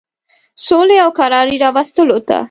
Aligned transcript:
سولي 0.65 0.97
او 1.03 1.09
کراري 1.19 1.55
راوستلو 1.63 2.17
ته. 2.27 2.37